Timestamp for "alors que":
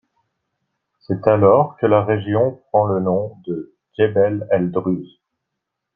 1.27-1.85